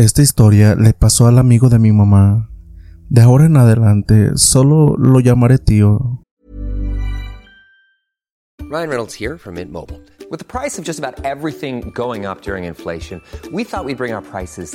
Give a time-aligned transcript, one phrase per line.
[0.00, 2.48] Esta historia le pasó al amigo de mi mamá.
[3.10, 6.22] De ahora en adelante solo lo llamaré tío.
[8.70, 10.00] Ryan Reynolds here from Mint Mobile.
[10.30, 13.20] With the price of just about everything going up during inflation,
[13.52, 14.74] we thought we'd bring our prices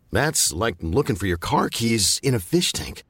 [0.11, 3.03] That's like looking for your car keys in a fish tank.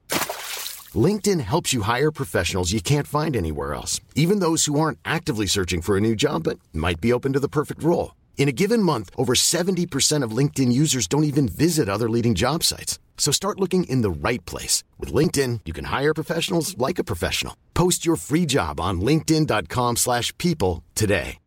[0.94, 5.46] LinkedIn helps you hire professionals you can't find anywhere else, even those who aren't actively
[5.46, 8.16] searching for a new job but might be open to the perfect role.
[8.38, 12.64] In a given month, over 70% of LinkedIn users don't even visit other leading job
[12.64, 13.00] sites.
[13.18, 14.84] So start looking in the right place.
[14.98, 17.56] With LinkedIn, you can hire professionals like a professional.
[17.76, 21.38] Post your free job on linkedin.com/people slash people today.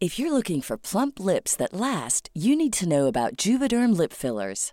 [0.00, 4.14] If you're looking for plump lips that last, you need to know about Juvederm lip
[4.14, 4.72] fillers.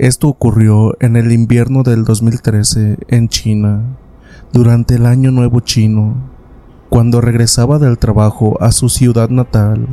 [0.00, 3.82] Esto ocurrió en el invierno del 2013 en China,
[4.50, 6.14] durante el Año Nuevo Chino,
[6.88, 9.88] cuando regresaba del trabajo a su ciudad natal,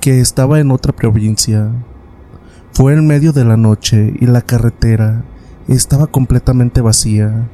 [0.00, 1.70] que estaba en otra provincia.
[2.72, 5.22] Fue en medio de la noche y la carretera
[5.68, 7.48] estaba completamente vacía,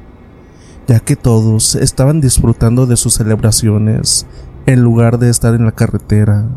[0.87, 4.25] ya que todos estaban disfrutando de sus celebraciones
[4.65, 6.47] en lugar de estar en la carretera.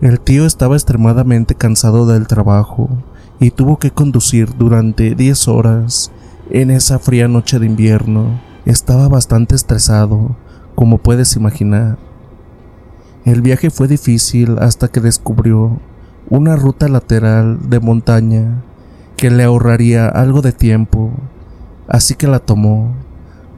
[0.00, 2.88] El tío estaba extremadamente cansado del trabajo
[3.40, 6.12] y tuvo que conducir durante 10 horas
[6.50, 8.38] en esa fría noche de invierno.
[8.66, 10.36] Estaba bastante estresado,
[10.74, 11.98] como puedes imaginar.
[13.24, 15.80] El viaje fue difícil hasta que descubrió
[16.28, 18.62] una ruta lateral de montaña
[19.16, 21.10] que le ahorraría algo de tiempo,
[21.88, 22.94] así que la tomó,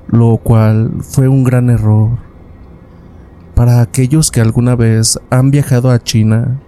[0.08, 2.18] lo cual fue un gran error.
[3.54, 6.60] Para aquellos que alguna vez han viajado a China,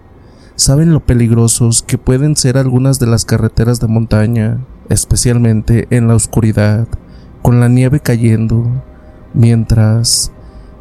[0.56, 4.58] saben lo peligrosos que pueden ser algunas de las carreteras de montaña.
[4.90, 6.86] especialmente en la oscuridad,
[7.40, 8.66] con la nieve cayendo,
[9.32, 10.30] mientras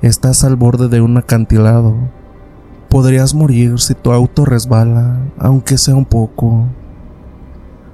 [0.01, 1.95] estás al borde de un acantilado.
[2.89, 6.65] Podrías morir si tu auto resbala, aunque sea un poco.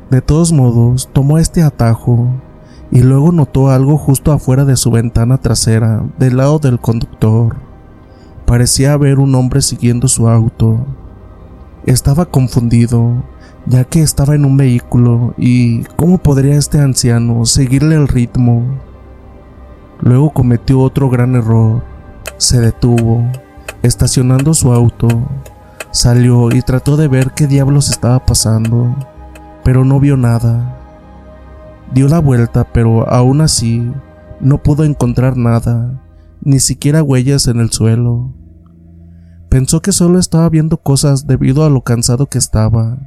[0.10, 2.28] De todos modos, tomó este atajo
[2.92, 7.58] y luego notó algo justo afuera de su ventana trasera, del lado del conductor.
[8.46, 10.86] Parecía haber un hombre siguiendo su auto.
[11.90, 13.24] Estaba confundido,
[13.66, 18.78] ya que estaba en un vehículo y ¿cómo podría este anciano seguirle el ritmo?
[20.00, 21.82] Luego cometió otro gran error.
[22.38, 23.24] Se detuvo,
[23.82, 25.08] estacionando su auto,
[25.90, 28.96] salió y trató de ver qué diablos estaba pasando,
[29.64, 30.78] pero no vio nada.
[31.92, 33.92] Dio la vuelta, pero aún así
[34.40, 36.00] no pudo encontrar nada,
[36.42, 38.32] ni siquiera huellas en el suelo.
[39.50, 43.00] Pensó que solo estaba viendo cosas debido a lo cansado que estaba,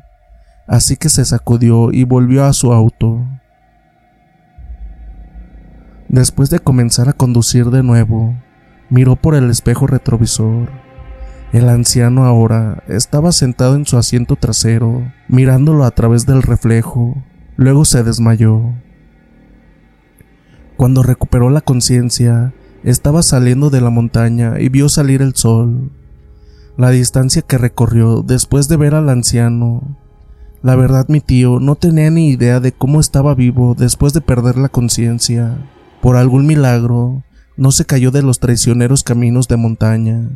[0.67, 3.25] así que se sacudió y volvió a su auto.
[6.09, 8.37] Después de comenzar a conducir de nuevo,
[8.91, 10.69] miró por el espejo retrovisor.
[11.53, 17.23] El anciano ahora estaba sentado en su asiento trasero, mirándolo a través del reflejo.
[17.57, 18.75] Luego se desmayó.
[20.77, 22.53] Cuando recuperó la conciencia,
[22.83, 25.93] estaba saliendo de la montaña y vio salir el sol.
[26.79, 29.99] La distancia que recorrió después de ver al anciano.
[30.63, 34.57] La verdad mi tío no tenía ni idea de cómo estaba vivo después de perder
[34.57, 35.59] la conciencia.
[36.01, 37.25] Por algún milagro,
[37.59, 40.31] no se cayó de los traicioneros caminos de montaña.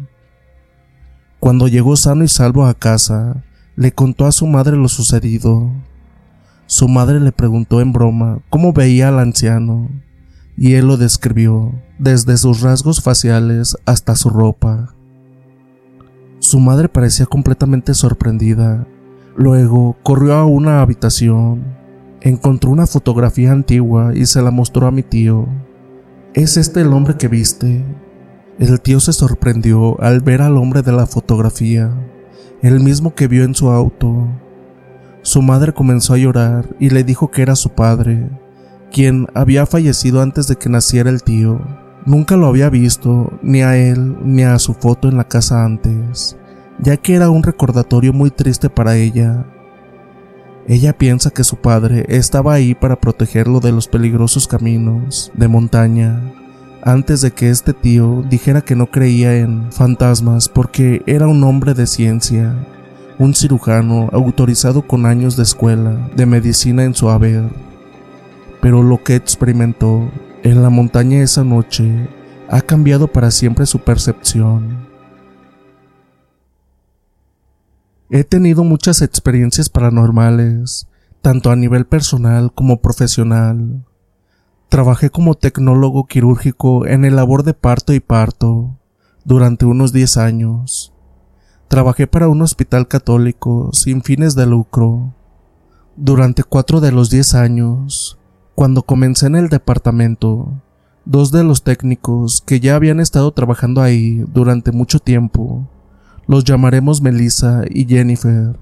[1.41, 3.43] Cuando llegó sano y salvo a casa,
[3.75, 5.71] le contó a su madre lo sucedido.
[6.67, 9.89] Su madre le preguntó en broma cómo veía al anciano,
[10.57, 14.96] y él lo describió, desde sus rasgos faciales hasta su ropa.
[16.47, 18.87] Su madre parecía completamente sorprendida.
[19.35, 21.65] Luego corrió a una habitación,
[22.21, 25.49] encontró una fotografía antigua y se la mostró a mi tío.
[26.35, 27.85] ¿Es este el hombre que viste?
[28.61, 31.91] El tío se sorprendió al ver al hombre de la fotografía,
[32.63, 34.29] el mismo que vio en su auto.
[35.23, 38.31] Su madre comenzó a llorar y le dijo que era su padre,
[38.93, 41.86] quien había fallecido antes de que naciera el tío.
[42.07, 46.37] Nunca lo había visto, ni a él, ni a su foto en la casa antes,
[46.79, 49.45] ya que era un recordatorio muy triste para ella.
[50.69, 56.21] Ella piensa que su padre estaba ahí para protegerlo de los peligrosos caminos de montaña,
[56.83, 61.75] antes de que este tío dijera que no creía en fantasmas porque era un hombre
[61.75, 62.55] de ciencia
[63.19, 67.45] un cirujano autorizado con años de escuela de medicina en su haber.
[68.61, 70.11] Pero lo que experimentó
[70.51, 72.09] en la montaña esa noche
[72.49, 74.87] ha cambiado para siempre su percepción.
[78.11, 80.87] He tenido muchas experiencias paranormales,
[81.21, 83.85] tanto a nivel personal como profesional.
[84.69, 88.79] Trabajé como tecnólogo quirúrgico en el labor de parto y parto
[89.25, 90.93] durante unos 10 años.
[91.67, 95.13] Trabajé para un hospital católico sin fines de lucro.
[95.97, 98.19] Durante cuatro de los diez años,
[98.57, 100.63] cuando comencé en el departamento,
[101.05, 105.69] dos de los técnicos que ya habían estado trabajando ahí durante mucho tiempo,
[106.27, 108.59] los llamaremos Melissa y Jennifer,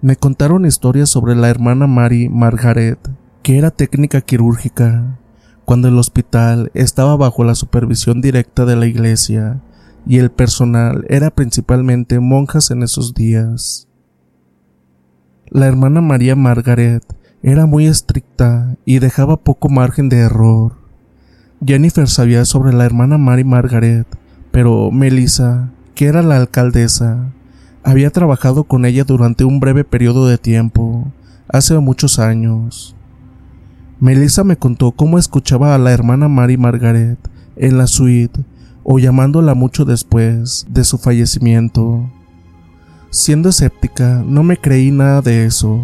[0.00, 2.98] me contaron historias sobre la hermana Mary Margaret,
[3.42, 5.18] que era técnica quirúrgica,
[5.66, 9.60] cuando el hospital estaba bajo la supervisión directa de la iglesia
[10.06, 13.86] y el personal era principalmente monjas en esos días.
[15.50, 17.04] La hermana María Margaret
[17.42, 20.74] era muy estricta y dejaba poco margen de error.
[21.64, 24.06] Jennifer sabía sobre la hermana Mary Margaret,
[24.50, 27.32] pero Melissa, que era la alcaldesa,
[27.82, 31.12] había trabajado con ella durante un breve periodo de tiempo,
[31.48, 32.96] hace muchos años.
[34.00, 37.18] Melissa me contó cómo escuchaba a la hermana Mary Margaret
[37.56, 38.44] en la suite
[38.82, 42.10] o llamándola mucho después de su fallecimiento.
[43.10, 45.80] Siendo escéptica, no me creí nada de eso.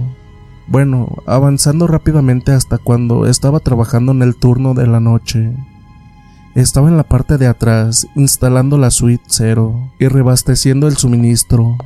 [0.72, 5.54] Bueno, avanzando rápidamente hasta cuando estaba trabajando en el turno de la noche.
[6.54, 11.76] Estaba en la parte de atrás, instalando la suite cero y rebasteciendo el suministro.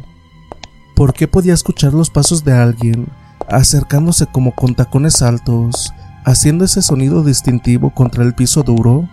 [0.94, 3.08] ¿Por qué podía escuchar los pasos de alguien
[3.48, 5.92] acercándose como con tacones altos,
[6.24, 9.08] haciendo ese sonido distintivo contra el piso duro?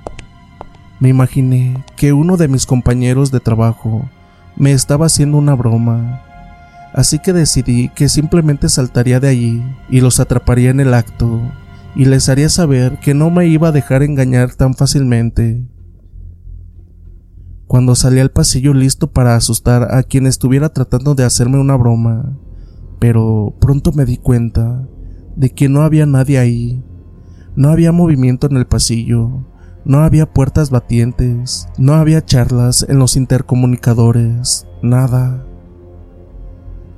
[0.99, 4.07] Me imaginé que uno de mis compañeros de trabajo
[4.55, 6.22] me estaba haciendo una broma,
[6.93, 11.41] así que decidí que simplemente saltaría de allí y los atraparía en el acto
[11.95, 15.67] y les haría saber que no me iba a dejar engañar tan fácilmente.
[17.67, 22.37] Cuando salí al pasillo listo para asustar a quien estuviera tratando de hacerme una broma,
[22.99, 24.87] pero pronto me di cuenta
[25.35, 26.83] de que no había nadie ahí.
[27.55, 29.45] No había movimiento en el pasillo,
[29.85, 35.45] no había puertas batientes, no había charlas en los intercomunicadores, nada.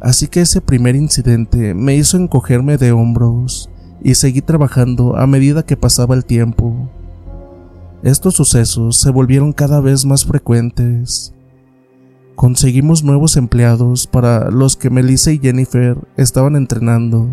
[0.05, 3.71] Así que ese primer incidente me hizo encogerme de hombros
[4.03, 6.91] y seguí trabajando a medida que pasaba el tiempo.
[8.03, 11.33] Estos sucesos se volvieron cada vez más frecuentes.
[12.35, 17.27] Conseguimos nuevos empleados para los que Melissa y Jennifer estaban entrenando.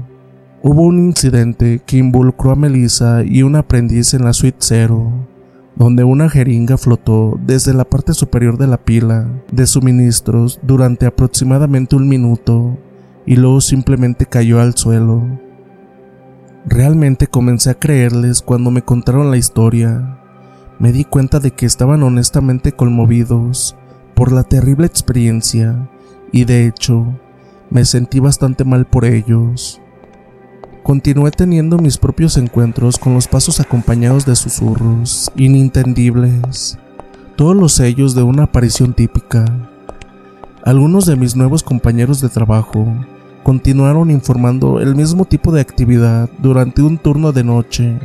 [0.63, 5.13] Hubo un incidente que involucró a Melissa y un aprendiz en la suite cero,
[5.75, 11.97] donde una jeringa flotó desde la parte superior de la pila de suministros durante aproximadamente
[11.97, 12.79] un minuto
[13.27, 15.23] y luego simplemente cayó al suelo.
[16.65, 20.19] Realmente comencé a creerles cuando me contaron la historia.
[20.79, 23.77] Me di cuenta de que estaban honestamente conmovidos
[24.15, 25.91] por la terrible experiencia
[26.31, 27.19] y de hecho
[27.71, 29.82] me sentí bastante mal por ellos.
[30.83, 36.77] Continué teniendo mis propios encuentros con los pasos acompañados de susurros inintendibles,
[37.37, 39.45] todos los sellos de una aparición típica.
[40.65, 42.85] Algunos de mis nuevos compañeros de trabajo
[43.45, 47.99] continuaron informando el mismo tipo de actividad durante un turno de noche.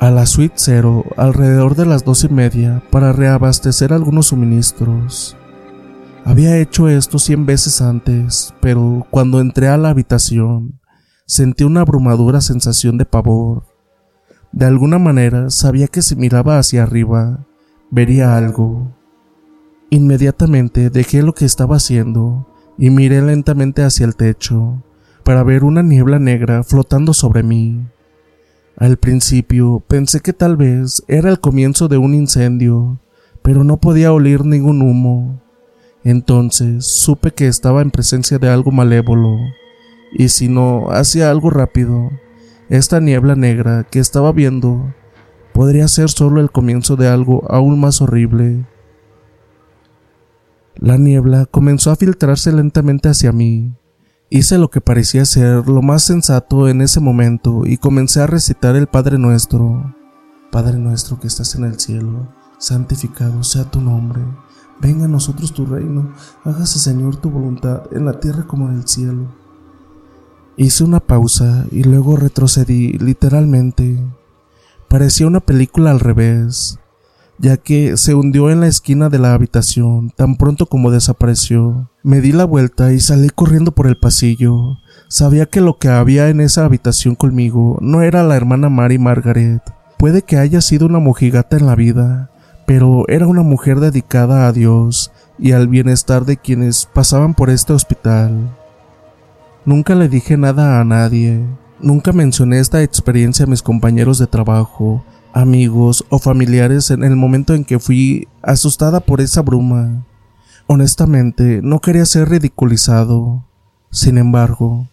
[0.00, 5.36] A la suite cero alrededor de las dos y media para reabastecer algunos suministros.
[6.24, 10.81] Había hecho esto cien veces antes, pero cuando entré a la habitación,
[11.26, 13.64] sentí una abrumadora sensación de pavor.
[14.52, 17.46] De alguna manera sabía que si miraba hacia arriba,
[17.90, 18.92] vería algo.
[19.90, 24.82] Inmediatamente dejé lo que estaba haciendo y miré lentamente hacia el techo
[25.24, 27.86] para ver una niebla negra flotando sobre mí.
[28.76, 32.98] Al principio pensé que tal vez era el comienzo de un incendio,
[33.42, 35.40] pero no podía oír ningún humo.
[36.04, 39.36] Entonces supe que estaba en presencia de algo malévolo
[40.12, 42.10] y si no hacía algo rápido,
[42.68, 44.94] esta niebla negra que estaba viendo
[45.52, 48.66] podría ser solo el comienzo de algo aún más horrible.
[50.76, 53.74] La niebla comenzó a filtrarse lentamente hacia mí.
[54.30, 58.76] Hice lo que parecía ser lo más sensato en ese momento y comencé a recitar
[58.76, 59.94] el Padre Nuestro.
[60.50, 62.28] Padre nuestro que estás en el cielo,
[62.58, 64.20] santificado sea tu nombre.
[64.80, 66.12] Venga a nosotros tu reino,
[66.44, 69.41] hágase Señor tu voluntad en la tierra como en el cielo.
[70.56, 73.98] Hice una pausa y luego retrocedí literalmente.
[74.88, 76.78] Parecía una película al revés,
[77.38, 81.90] ya que se hundió en la esquina de la habitación tan pronto como desapareció.
[82.02, 84.76] Me di la vuelta y salí corriendo por el pasillo.
[85.08, 89.62] Sabía que lo que había en esa habitación conmigo no era la hermana Mary Margaret.
[89.98, 92.30] Puede que haya sido una mojigata en la vida,
[92.66, 97.72] pero era una mujer dedicada a Dios y al bienestar de quienes pasaban por este
[97.72, 98.50] hospital.
[99.64, 101.40] Nunca le dije nada a nadie,
[101.80, 107.54] nunca mencioné esta experiencia a mis compañeros de trabajo, amigos o familiares en el momento
[107.54, 110.04] en que fui asustada por esa bruma.
[110.66, 113.44] Honestamente, no quería ser ridiculizado.
[113.92, 114.88] Sin embargo,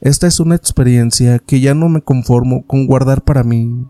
[0.00, 3.86] esta es una experiencia que ya no me conformo con guardar para mí.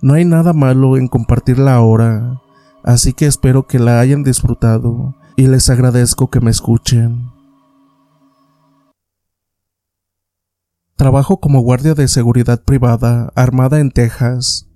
[0.00, 2.40] No hay nada malo en compartirla ahora,
[2.82, 7.35] así que espero que la hayan disfrutado y les agradezco que me escuchen.
[10.96, 14.66] Trabajo como guardia de seguridad privada armada en Texas.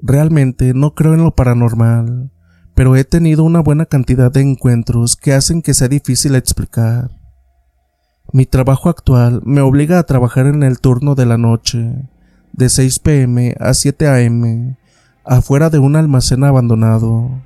[0.00, 2.30] Realmente no creo en lo paranormal,
[2.74, 7.10] pero he tenido una buena cantidad de encuentros que hacen que sea difícil explicar.
[8.32, 12.08] Mi trabajo actual me obliga a trabajar en el turno de la noche,
[12.54, 14.76] de 6 pm a 7 am,
[15.22, 17.42] afuera de un almacén abandonado.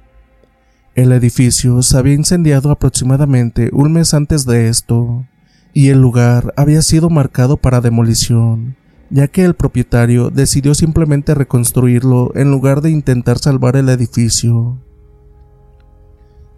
[0.95, 5.27] El edificio se había incendiado aproximadamente un mes antes de esto,
[5.73, 8.77] y el lugar había sido marcado para demolición,
[9.11, 14.79] ya que el propietario decidió simplemente reconstruirlo en lugar de intentar salvar el edificio.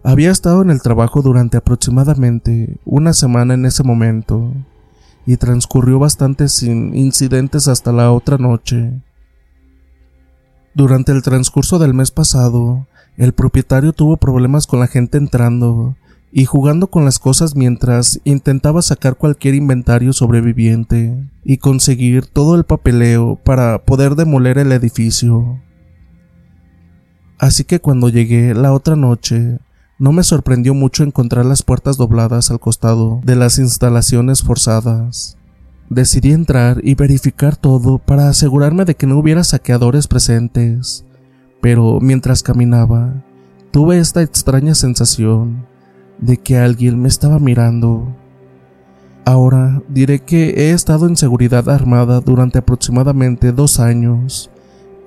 [0.03, 4.51] Había estado en el trabajo durante aproximadamente una semana en ese momento,
[5.25, 9.01] y transcurrió bastante sin incidentes hasta la otra noche.
[10.75, 15.95] Durante el transcurso del mes pasado, el propietario tuvo problemas con la gente entrando
[16.37, 22.65] y jugando con las cosas mientras intentaba sacar cualquier inventario sobreviviente y conseguir todo el
[22.65, 25.61] papeleo para poder demoler el edificio.
[27.39, 29.59] Así que cuando llegué la otra noche,
[29.97, 35.37] no me sorprendió mucho encontrar las puertas dobladas al costado de las instalaciones forzadas.
[35.89, 41.05] Decidí entrar y verificar todo para asegurarme de que no hubiera saqueadores presentes,
[41.61, 43.23] pero mientras caminaba,
[43.71, 45.73] tuve esta extraña sensación
[46.19, 48.15] de que alguien me estaba mirando.
[49.25, 54.51] Ahora diré que he estado en seguridad armada durante aproximadamente dos años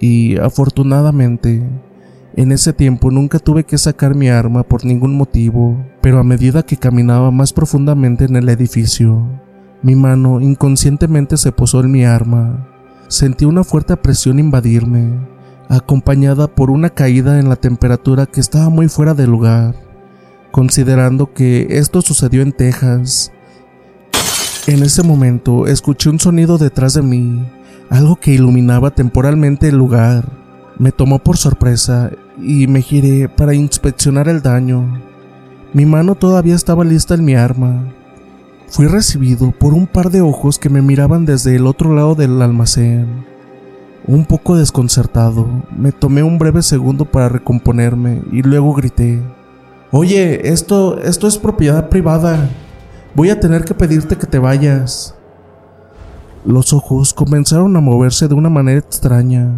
[0.00, 1.62] y afortunadamente
[2.38, 6.62] en ese tiempo nunca tuve que sacar mi arma por ningún motivo, pero a medida
[6.62, 9.26] que caminaba más profundamente en el edificio,
[9.82, 12.68] mi mano inconscientemente se posó en mi arma.
[13.08, 15.18] Sentí una fuerte presión invadirme,
[15.68, 19.74] acompañada por una caída en la temperatura que estaba muy fuera de lugar,
[20.50, 23.32] considerando que esto sucedió en Texas
[24.68, 27.42] en ese momento escuché un sonido detrás de mí,
[27.88, 30.28] algo que iluminaba temporalmente el lugar.
[30.76, 35.00] Me tomó por sorpresa y me giré para inspeccionar el daño.
[35.72, 37.82] Mi mano todavía estaba lista en mi arma.
[38.66, 42.42] Fui recibido por un par de ojos que me miraban desde el otro lado del
[42.42, 43.24] almacén.
[44.06, 49.22] Un poco desconcertado, me tomé un breve segundo para recomponerme y luego grité.
[49.90, 52.50] Oye, esto, esto es propiedad privada.
[53.14, 55.14] Voy a tener que pedirte que te vayas.
[56.44, 59.50] Los ojos comenzaron a moverse de una manera extraña.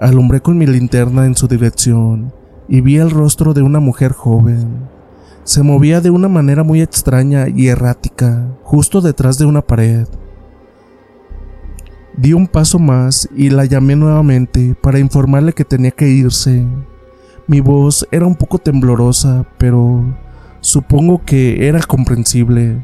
[0.00, 2.32] Alumbré con mi linterna en su dirección
[2.68, 4.88] y vi el rostro de una mujer joven.
[5.44, 10.08] Se movía de una manera muy extraña y errática, justo detrás de una pared.
[12.16, 16.66] Di un paso más y la llamé nuevamente para informarle que tenía que irse.
[17.46, 20.04] Mi voz era un poco temblorosa, pero
[20.64, 22.82] Supongo que era comprensible.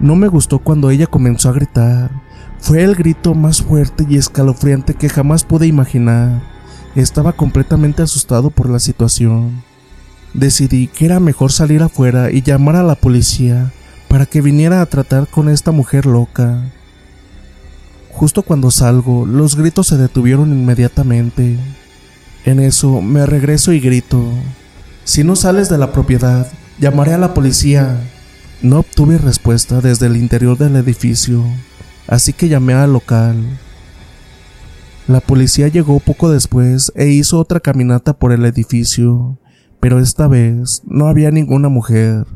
[0.00, 2.10] No me gustó cuando ella comenzó a gritar.
[2.58, 6.40] Fue el grito más fuerte y escalofriante que jamás pude imaginar.
[6.94, 9.62] Estaba completamente asustado por la situación.
[10.32, 13.70] Decidí que era mejor salir afuera y llamar a la policía
[14.08, 16.72] para que viniera a tratar con esta mujer loca.
[18.18, 21.56] Justo cuando salgo, los gritos se detuvieron inmediatamente.
[22.44, 24.20] En eso me regreso y grito,
[25.04, 27.96] si no sales de la propiedad, llamaré a la policía.
[28.60, 31.44] No obtuve respuesta desde el interior del edificio,
[32.08, 33.36] así que llamé al local.
[35.06, 39.38] La policía llegó poco después e hizo otra caminata por el edificio,
[39.78, 42.26] pero esta vez no había ninguna mujer,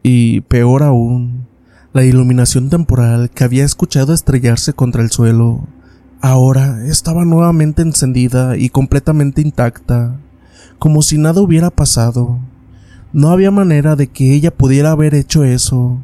[0.00, 1.48] y peor aún,
[1.94, 5.66] la iluminación temporal que había escuchado estrellarse contra el suelo
[6.26, 10.16] Ahora estaba nuevamente encendida y completamente intacta,
[10.78, 12.38] como si nada hubiera pasado.
[13.12, 15.98] No había manera de que ella pudiera haber hecho eso.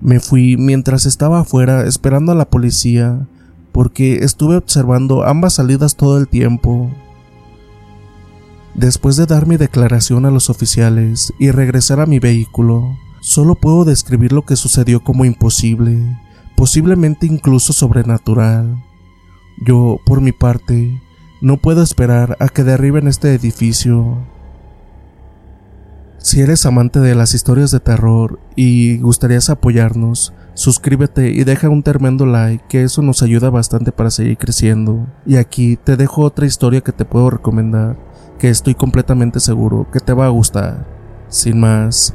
[0.00, 3.26] Me fui mientras estaba afuera esperando a la policía,
[3.72, 6.88] porque estuve observando ambas salidas todo el tiempo.
[8.76, 13.86] Después de dar mi declaración a los oficiales y regresar a mi vehículo, solo puedo
[13.86, 16.20] describir lo que sucedió como imposible,
[16.56, 18.84] posiblemente incluso sobrenatural.
[19.64, 21.00] Yo, por mi parte,
[21.40, 24.18] no puedo esperar a que derriben este edificio.
[26.18, 31.82] Si eres amante de las historias de terror y gustarías apoyarnos, suscríbete y deja un
[31.82, 35.06] tremendo like, que eso nos ayuda bastante para seguir creciendo.
[35.24, 37.96] Y aquí te dejo otra historia que te puedo recomendar,
[38.38, 40.86] que estoy completamente seguro que te va a gustar.
[41.28, 42.14] Sin más,